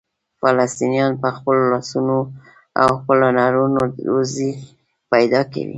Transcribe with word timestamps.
فلسطینیان 0.41 1.11
په 1.21 1.29
خپلو 1.37 1.61
لاسونو 1.73 2.17
او 2.81 2.89
خپلو 2.99 3.23
هنرونو 3.31 3.79
روزي 4.09 4.51
پیدا 5.11 5.41
کوي. 5.51 5.65